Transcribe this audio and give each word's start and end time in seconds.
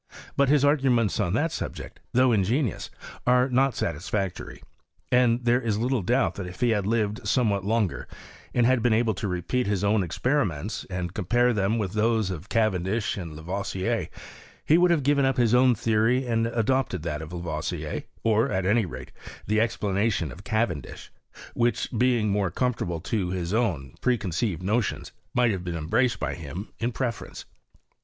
But 0.35 0.49
hit 0.49 0.63
arguments 0.65 1.19
on 1.19 1.33
that 1.33 1.51
subject, 1.51 1.99
though 2.11 2.31
ingenious, 2.31 2.89
are 3.27 3.47
not 3.49 3.75
satisfactory; 3.75 4.63
and 5.11 5.45
there 5.45 5.61
is 5.61 5.77
little 5.77 6.01
doubt 6.01 6.33
that 6.33 6.47
if 6.47 6.59
he 6.59 6.71
had 6.71 6.87
lived 6.87 7.27
somewhat 7.27 7.63
longer, 7.63 8.07
and 8.51 8.65
had 8.65 8.81
been 8.81 8.93
able 8.95 9.13
to 9.13 9.27
repeat 9.27 9.67
his 9.67 9.83
own 9.83 10.01
experiments, 10.01 10.87
and 10.89 11.13
compare 11.13 11.53
them 11.53 11.77
with 11.77 11.93
those 11.93 12.31
of 12.31 12.49
Cavendish 12.49 13.15
and 13.15 13.35
Lavoisier, 13.35 14.07
he 14.65 14.75
would 14.75 14.89
have 14.89 15.03
^ven 15.03 15.23
up 15.23 15.37
his 15.37 15.53
own 15.53 15.75
theory 15.75 16.25
and 16.25 16.47
adopted 16.47 17.03
that 17.03 17.21
of 17.21 17.31
Lavoisier, 17.31 18.05
or, 18.23 18.51
at 18.51 18.65
any 18.65 18.87
rate, 18.87 19.11
the 19.45 19.61
explanation 19.61 20.31
of 20.31 20.43
Cavendish, 20.43 21.11
which, 21.53 21.89
being 21.95 22.29
more 22.31 22.49
conformable 22.49 23.01
to 23.01 23.29
his 23.29 23.53
own 23.53 23.93
preconceived 24.01 24.63
notions, 24.63 25.11
might 25.35 25.51
have 25.51 25.63
been 25.63 25.77
embraced 25.77 26.19
by 26.19 26.33
him 26.33 26.69
in 26.79 26.91
pre 26.91 27.09
ference. 27.09 27.45